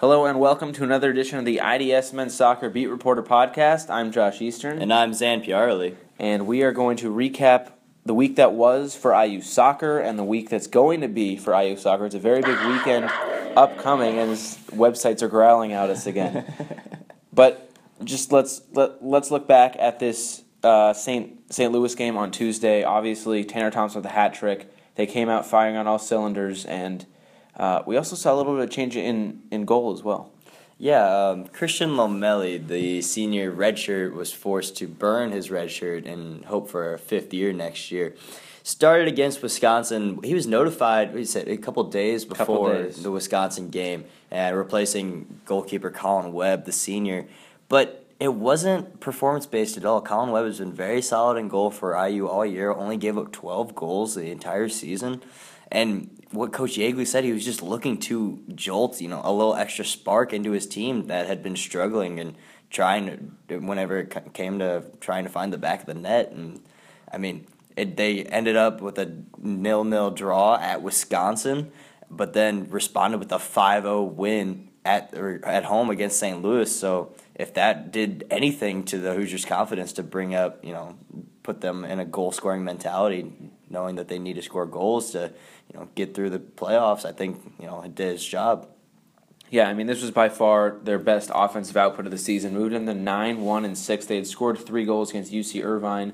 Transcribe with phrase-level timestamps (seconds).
[0.00, 3.90] Hello and welcome to another edition of the IDS Men's Soccer Beat Reporter podcast.
[3.90, 4.80] I'm Josh Eastern.
[4.80, 5.94] And I'm Zain Piarli.
[6.18, 7.72] And we are going to recap
[8.06, 11.52] the week that was for IU soccer and the week that's going to be for
[11.52, 12.06] IU soccer.
[12.06, 13.10] It's a very big weekend
[13.54, 14.30] upcoming, and
[14.70, 16.50] websites are growling at us again.
[17.34, 17.70] but
[18.02, 21.52] just let's let, let's look back at this uh, St.
[21.52, 21.70] St.
[21.70, 22.84] Louis game on Tuesday.
[22.84, 24.74] Obviously, Tanner Thompson with a hat trick.
[24.94, 27.04] They came out firing on all cylinders, and
[27.56, 30.32] uh, we also saw a little bit of change in, in goal as well.
[30.78, 36.70] Yeah, um, Christian Lomeli, the senior redshirt, was forced to burn his redshirt and hope
[36.70, 38.14] for a fifth year next year.
[38.62, 40.22] Started against Wisconsin.
[40.22, 41.14] He was notified.
[41.14, 43.02] He said a couple days before days.
[43.02, 47.26] the Wisconsin game, and replacing goalkeeper Colin Webb, the senior.
[47.68, 50.00] But it wasn't performance based at all.
[50.00, 52.72] Colin Webb has been very solid in goal for IU all year.
[52.72, 55.22] Only gave up 12 goals the entire season.
[55.70, 59.54] And what Coach Yeagley said, he was just looking to jolt, you know, a little
[59.54, 62.36] extra spark into his team that had been struggling and
[62.70, 66.30] trying to, whenever it came to trying to find the back of the net.
[66.32, 66.62] And
[67.12, 71.72] I mean, it, they ended up with a nil nil draw at Wisconsin,
[72.10, 76.40] but then responded with a 5 0 win at at home against St.
[76.42, 76.74] Louis.
[76.74, 80.96] So if that did anything to the Hoosiers' confidence to bring up, you know,
[81.42, 83.32] put them in a goal scoring mentality,
[83.70, 85.32] knowing that they need to score goals to,
[85.72, 88.68] you know, get through the playoffs, I think you know it did its job.
[89.48, 92.54] Yeah, I mean this was by far their best offensive output of the season.
[92.54, 94.06] Moved into nine, one, and six.
[94.06, 96.12] They had scored three goals against UC Irvine,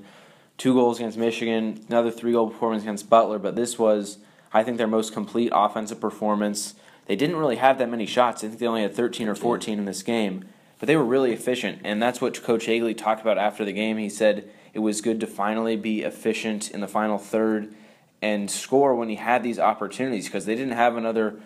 [0.57, 3.39] two goals against Michigan, another three goal performance against Butler.
[3.39, 4.19] But this was,
[4.53, 6.75] I think, their most complete offensive performance.
[7.07, 8.43] They didn't really have that many shots.
[8.43, 10.45] I think they only had 13 or 14 in this game,
[10.79, 11.81] but they were really efficient.
[11.85, 13.99] And that's what Coach Yeagley talked about after the game.
[13.99, 17.75] He said it was good to finally be efficient in the final third
[18.21, 21.41] and score when he had these opportunities because they didn't have another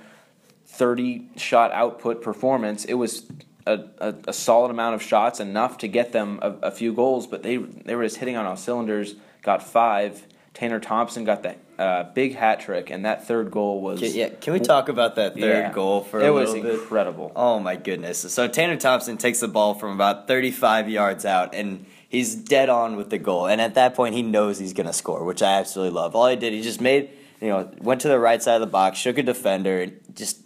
[0.66, 2.84] 30 shot output performance.
[2.84, 3.30] It was
[3.68, 7.28] a, a, a solid amount of shots, enough to get them a, a, few goals,
[7.28, 10.26] but they, they were just hitting on all cylinders, got five.
[10.52, 14.00] Tanner Thompson got that uh, big hat trick, and that third goal was.
[14.00, 17.30] Can, yeah, can we talk about that third yeah, goal for a it was incredible.
[17.36, 18.18] Oh my goodness!
[18.18, 22.96] So Tanner Thompson takes the ball from about 35 yards out, and he's dead on
[22.96, 23.46] with the goal.
[23.46, 26.14] And at that point, he knows he's gonna score, which I absolutely love.
[26.14, 27.08] All he did, he just made,
[27.40, 30.42] you know, went to the right side of the box, shook a defender, and just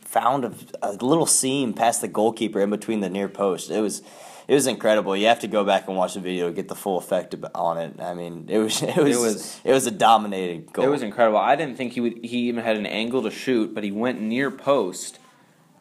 [0.00, 3.70] found a, a little seam past the goalkeeper in between the near post.
[3.70, 4.02] It was
[4.46, 5.16] it was incredible.
[5.16, 7.78] You have to go back and watch the video to get the full effect on
[7.78, 8.00] it.
[8.00, 10.84] I mean, it was it was it was, it was a dominating goal.
[10.84, 11.38] It was incredible.
[11.38, 12.24] I didn't think he would.
[12.24, 15.18] He even had an angle to shoot, but he went near post,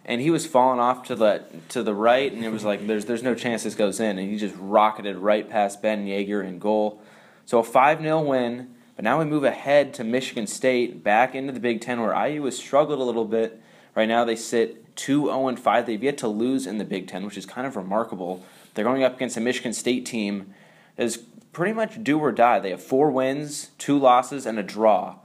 [0.06, 3.06] and he was falling off to the to the right, and it was like there's
[3.06, 6.60] there's no chance this goes in, and he just rocketed right past Ben Yeager in
[6.60, 7.02] goal.
[7.46, 8.70] So a five 0 win.
[8.96, 12.46] But now we move ahead to Michigan State, back into the Big Ten, where IU
[12.46, 13.60] has struggled a little bit.
[13.96, 15.86] Right now they sit 2 0 5.
[15.86, 18.46] They've yet to lose in the Big Ten, which is kind of remarkable.
[18.74, 20.54] They're going up against a Michigan State team
[20.96, 21.18] that is
[21.52, 22.60] pretty much do or die.
[22.60, 25.16] They have four wins, two losses, and a draw.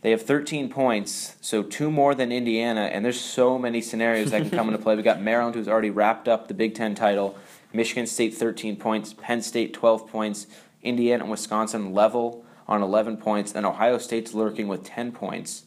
[0.00, 4.42] They have 13 points, so two more than Indiana, and there's so many scenarios that
[4.42, 4.94] can come into play.
[4.94, 7.36] We got Maryland, who's already wrapped up the Big Ten title,
[7.72, 10.46] Michigan State 13 points, Penn State 12 points,
[10.82, 15.64] Indiana and Wisconsin level on 11 points, and Ohio State's lurking with 10 points.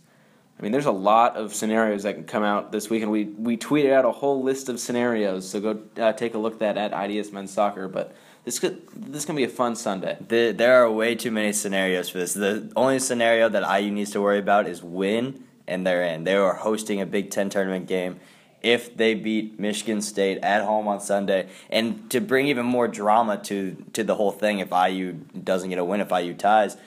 [0.58, 3.26] I mean, there's a lot of scenarios that can come out this week, and we,
[3.26, 5.50] we tweeted out a whole list of scenarios.
[5.50, 7.88] So go uh, take a look at that at IDS Men's Soccer.
[7.88, 10.18] But this could this can be a fun Sunday.
[10.28, 12.34] The, there are way too many scenarios for this.
[12.34, 16.24] The only scenario that IU needs to worry about is win, and they're in.
[16.24, 18.20] They are hosting a Big Ten tournament game.
[18.64, 23.38] If they beat Michigan State at home on Sunday, and to bring even more drama
[23.44, 25.14] to to the whole thing, if IU
[25.44, 26.78] doesn't get a win, if IU ties,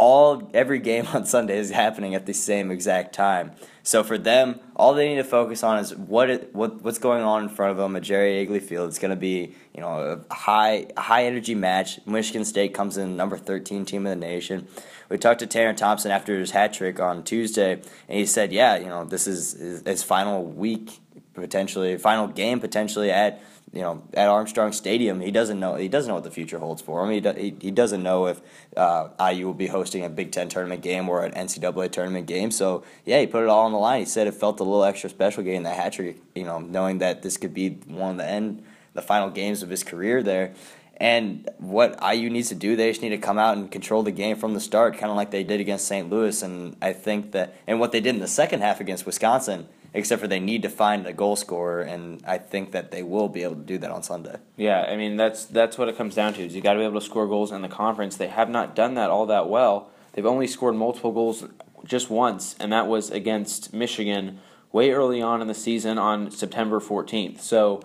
[0.00, 3.52] all every game on Sunday is happening at the same exact time.
[3.82, 7.22] So for them, all they need to focus on is what it, what what's going
[7.22, 8.88] on in front of them at Jerry Yeagley Field.
[8.88, 12.00] It's going to be you know a high high energy match.
[12.06, 14.66] Michigan State comes in number thirteen team in the nation.
[15.10, 18.76] We talked to Tanner Thompson after his hat trick on Tuesday, and he said, "Yeah,
[18.76, 21.00] you know this is his, his final week
[21.34, 23.42] potentially, final game potentially at
[23.72, 26.82] you know, at Armstrong Stadium, he doesn't know he doesn't know what the future holds
[26.82, 27.10] for him.
[27.10, 28.40] He do, he, he doesn't know if
[28.76, 32.50] uh, IU will be hosting a Big Ten tournament game or an NCAA tournament game.
[32.50, 34.00] So yeah, he put it all on the line.
[34.00, 36.16] He said it felt a little extra special getting the hat trick.
[36.34, 39.70] You know, knowing that this could be one of the end, the final games of
[39.70, 40.52] his career there.
[40.96, 44.10] And what IU needs to do, they just need to come out and control the
[44.10, 46.10] game from the start, kind of like they did against St.
[46.10, 46.42] Louis.
[46.42, 50.20] And I think that, and what they did in the second half against Wisconsin except
[50.20, 53.42] for they need to find a goal scorer, and I think that they will be
[53.42, 54.36] able to do that on Sunday.
[54.56, 56.44] Yeah, I mean that's that's what it comes down to.
[56.44, 58.16] Is you got to be able to score goals in the conference.
[58.16, 59.90] They have not done that all that well.
[60.12, 61.44] They've only scored multiple goals
[61.84, 64.40] just once, and that was against Michigan
[64.72, 67.40] way early on in the season on September 14th.
[67.40, 67.82] So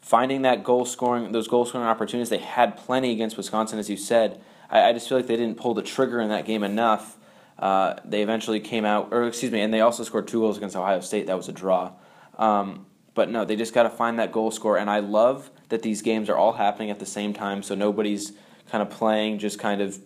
[0.00, 3.96] finding that goal scoring, those goal scoring opportunities, they had plenty against Wisconsin, as you
[3.96, 4.40] said.
[4.70, 7.16] I, I just feel like they didn't pull the trigger in that game enough.
[7.58, 10.74] Uh, they eventually came out, or excuse me, and they also scored two goals against
[10.74, 11.26] Ohio State.
[11.26, 11.92] That was a draw.
[12.38, 14.78] Um, but no, they just got to find that goal score.
[14.78, 18.32] And I love that these games are all happening at the same time, so nobody's
[18.70, 19.98] kind of playing just kind of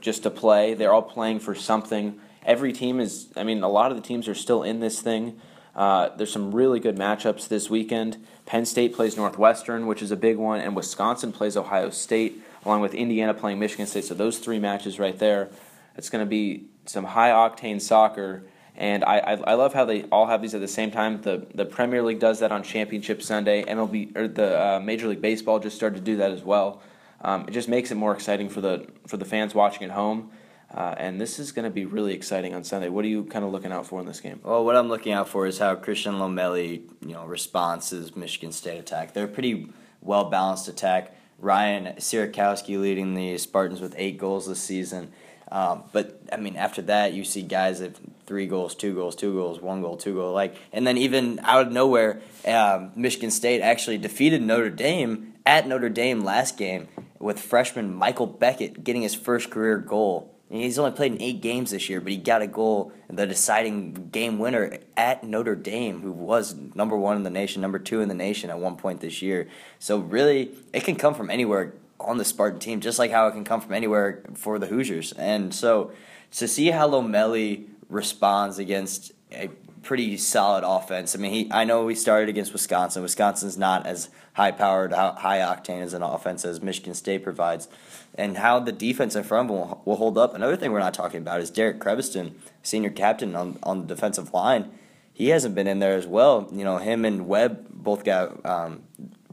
[0.00, 0.74] just to play.
[0.74, 2.20] They're all playing for something.
[2.44, 5.40] Every team is, I mean, a lot of the teams are still in this thing.
[5.74, 8.24] Uh, there's some really good matchups this weekend.
[8.46, 12.80] Penn State plays Northwestern, which is a big one, and Wisconsin plays Ohio State, along
[12.80, 14.04] with Indiana playing Michigan State.
[14.04, 15.50] So those three matches right there,
[15.96, 18.44] it's going to be some high octane soccer.
[18.76, 21.22] And I, I, I love how they all have these at the same time.
[21.22, 23.64] The the Premier League does that on Championship Sunday.
[23.64, 26.82] MLB or the uh, Major League Baseball just started to do that as well.
[27.22, 30.30] Um, it just makes it more exciting for the for the fans watching at home.
[30.74, 32.88] Uh, and this is going to be really exciting on Sunday.
[32.88, 34.40] What are you kind of looking out for in this game?
[34.42, 38.16] Well, what I'm looking out for is how Christian Lomeli, you know, responds to this
[38.16, 39.14] Michigan State attack.
[39.14, 41.14] They're a pretty well balanced attack.
[41.38, 45.12] Ryan Sierakowski leading the Spartans with eight goals this season.
[45.50, 47.96] Um, but I mean, after that, you see guys at
[48.26, 51.66] three goals, two goals, two goals, one goal, two goal, like, and then even out
[51.66, 56.88] of nowhere, um, Michigan State actually defeated Notre Dame at Notre Dame last game
[57.18, 60.32] with freshman Michael Beckett getting his first career goal.
[60.48, 64.10] He's only played in eight games this year, but he got a goal, the deciding
[64.12, 68.08] game winner at Notre Dame, who was number one in the nation, number two in
[68.08, 69.48] the nation at one point this year.
[69.80, 73.32] So really, it can come from anywhere on the Spartan team, just like how it
[73.32, 75.12] can come from anywhere for the Hoosiers.
[75.12, 75.92] And so
[76.32, 79.48] to see how Lomeli responds against a
[79.86, 81.14] pretty solid offense.
[81.14, 83.02] I mean, he I know we started against Wisconsin.
[83.02, 87.68] Wisconsin's not as high powered, high octane as an offense as Michigan State provides,
[88.16, 90.34] and how the defense in front of will, will hold up.
[90.34, 92.32] Another thing we're not talking about is Derek Creviston,
[92.62, 94.72] senior captain on on the defensive line.
[95.12, 96.48] He hasn't been in there as well.
[96.52, 98.82] You know, him and Webb both got um,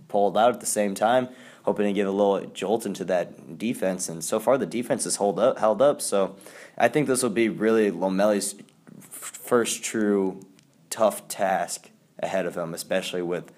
[0.08, 1.30] pulled out at the same time,
[1.64, 4.08] hoping to give a little jolt into that defense.
[4.10, 6.02] And so far, the defense has hold up, held up.
[6.02, 6.36] So
[6.78, 8.56] I think this will be really Lomeli's
[9.10, 10.42] first true
[10.90, 11.90] tough task
[12.20, 13.52] ahead of him, especially with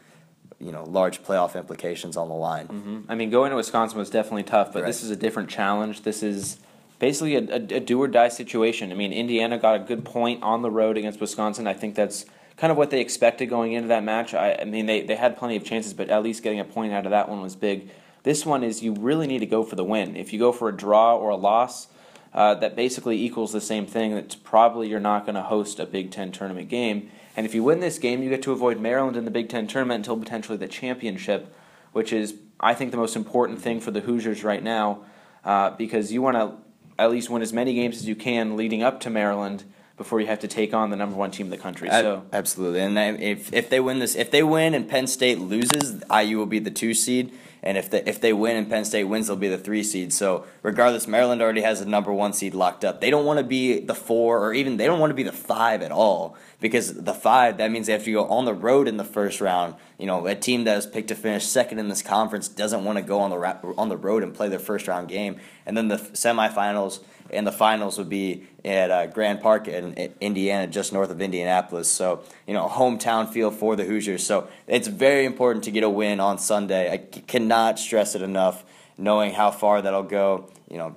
[0.60, 2.68] you know large playoff implications on the line.
[2.68, 3.00] Mm-hmm.
[3.10, 4.88] I mean, going to Wisconsin was definitely tough, but right.
[4.88, 6.04] this is a different challenge.
[6.04, 6.60] This is
[7.00, 8.92] basically a, a, a, do or die situation.
[8.92, 11.68] I mean, Indiana got a good point on the road against Wisconsin.
[11.68, 12.26] I think that's
[12.58, 14.34] kind of what they expected going into that match.
[14.34, 16.94] I, I mean, they, they had plenty of chances, but at least getting a point
[16.94, 17.90] out of that one was big.
[18.24, 20.16] This one is you really need to go for the win.
[20.16, 21.88] If you go for a draw or a loss,
[22.34, 24.14] uh, that basically equals the same thing.
[24.14, 27.10] That's probably you're not going to host a Big Ten tournament game.
[27.38, 29.68] And if you win this game, you get to avoid Maryland in the Big Ten
[29.68, 31.54] tournament until potentially the championship,
[31.92, 35.06] which is, I think, the most important thing for the Hoosiers right now,
[35.44, 36.58] uh, because you want to
[36.98, 39.64] at least win as many games as you can leading up to Maryland
[39.98, 41.90] before you have to take on the number one team in the country.
[41.90, 46.04] So absolutely, and if if they win this, if they win and Penn State loses,
[46.14, 47.32] IU will be the two seed
[47.66, 50.14] and if they if they win and Penn State wins, they'll be the three seed.
[50.14, 53.02] So regardless, Maryland already has a number one seed locked up.
[53.02, 55.32] They don't want to be the four or even they don't want to be the
[55.32, 58.88] five at all because the five that means they have to go on the road
[58.88, 59.74] in the first round.
[59.98, 63.04] You know, a team that picked to finish second in this conference doesn't want to
[63.04, 65.98] go on the on the road and play their first round game, and then the
[65.98, 67.00] semifinals
[67.32, 71.22] and the finals would be at uh, Grand Park in, in, Indiana, just north of
[71.22, 71.90] Indianapolis.
[71.90, 74.26] So, you know, hometown feel for the Hoosiers.
[74.26, 76.92] So it's very important to get a win on Sunday.
[76.92, 78.64] I cannot stress it enough,
[78.98, 80.96] knowing how far that'll go, you know,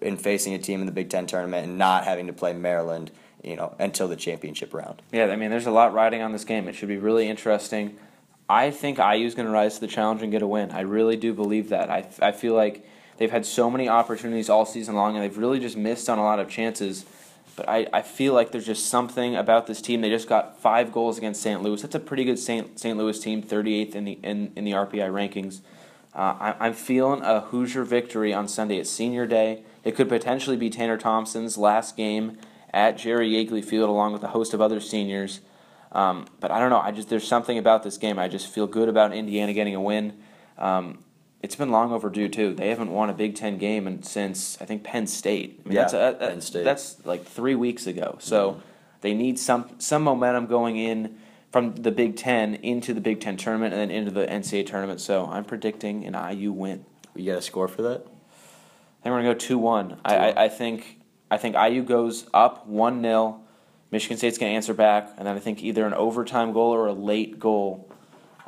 [0.00, 3.10] in facing a team in the Big Ten tournament and not having to play Maryland,
[3.42, 5.02] you know, until the championship round.
[5.12, 6.68] Yeah, I mean, there's a lot riding on this game.
[6.68, 7.96] It should be really interesting.
[8.48, 10.72] I think IU's going to rise to the challenge and get a win.
[10.72, 11.90] I really do believe that.
[11.90, 12.84] I, I feel like
[13.22, 16.24] They've had so many opportunities all season long, and they've really just missed on a
[16.24, 17.04] lot of chances.
[17.54, 20.00] But I, I feel like there's just something about this team.
[20.00, 21.62] They just got five goals against St.
[21.62, 21.80] Louis.
[21.80, 22.78] That's a pretty good St.
[22.80, 22.98] St.
[22.98, 25.60] Louis team, 38th in the in, in the RPI rankings.
[26.14, 28.78] Uh, I, I'm feeling a Hoosier victory on Sunday.
[28.78, 29.64] It's senior day.
[29.82, 32.36] It could potentially be Tanner Thompson's last game
[32.72, 35.40] at Jerry Yeagley Field, along with a host of other seniors.
[35.92, 36.80] Um, but I don't know.
[36.80, 38.18] I just there's something about this game.
[38.18, 40.18] I just feel good about Indiana getting a win.
[40.58, 40.98] Um,
[41.42, 42.54] it's been long overdue too.
[42.54, 45.60] They haven't won a Big Ten game and since I think Penn State.
[45.64, 46.64] I mean, yeah, that's, a, Penn State.
[46.64, 48.16] that's like three weeks ago.
[48.20, 48.60] So mm-hmm.
[49.02, 51.18] they need some some momentum going in
[51.52, 55.00] from the Big Ten into the Big Ten tournament and then into the NCAA tournament.
[55.00, 56.84] So I'm predicting an IU win.
[57.14, 58.00] You got a score for that?
[58.00, 60.00] I think we're gonna go two one.
[60.04, 63.40] I, I, I think I think IU goes up one 0
[63.90, 66.92] Michigan State's gonna answer back, and then I think either an overtime goal or a
[66.92, 67.92] late goal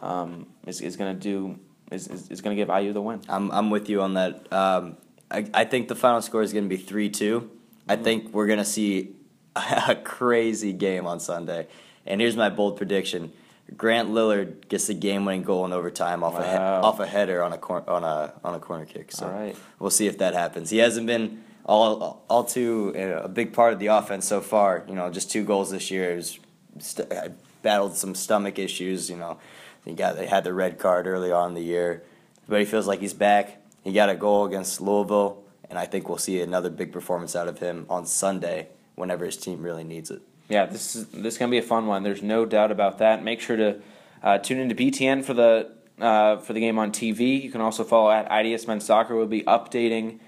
[0.03, 1.59] um, is is gonna do
[1.91, 3.21] is, is, is going to give IU the win.
[3.29, 4.53] I'm, I'm with you on that.
[4.53, 4.97] Um,
[5.31, 7.51] I, I think the final score is going to be 3 2.
[7.89, 8.05] I mm-hmm.
[8.05, 9.15] think we're going to see
[9.57, 11.69] a crazy game on Sunday.
[12.07, 13.33] And here's my bold prediction:
[13.77, 17.53] Grant Lillard gets the game-winning goal in overtime off a he- off a header on
[17.53, 19.13] a cor- on a on a corner kick.
[19.13, 19.57] So right.
[19.79, 20.71] we'll see if that happens.
[20.71, 24.85] He hasn't been all all too uh, a big part of the offense so far.
[24.87, 26.11] You know, just two goals this year.
[26.11, 26.39] He was
[26.79, 27.29] st- uh,
[27.63, 29.09] battled some stomach issues.
[29.09, 29.39] You know,
[29.85, 32.03] he got they had the red card early on in the year,
[32.49, 33.63] but he feels like he's back.
[33.83, 37.49] He got a goal against Louisville, and I think we'll see another big performance out
[37.49, 40.23] of him on Sunday whenever his team really needs it.
[40.49, 42.03] Yeah, this is this is gonna be a fun one.
[42.03, 43.25] There's no doubt about that.
[43.25, 43.81] Make sure to
[44.23, 47.43] uh, tune into BTN for the uh, for the game on TV.
[47.43, 49.17] You can also follow at IDS Men's Soccer.
[49.17, 50.19] We'll be updating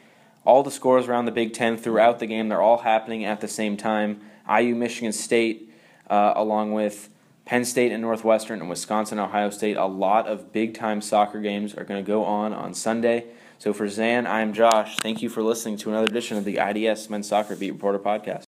[0.44, 2.48] all the scores around the Big Ten throughout the game.
[2.48, 4.20] They're all happening at the same time.
[4.48, 5.72] IU, Michigan State,
[6.08, 7.08] uh, along with
[7.44, 9.76] Penn State and Northwestern, and Wisconsin, Ohio State.
[9.76, 13.24] A lot of big time soccer games are going to go on on Sunday.
[13.58, 15.00] So for Zain, I'm Josh.
[15.00, 18.44] Thank you for listening to another edition of the IDS Men's Soccer Beat Reporter podcast.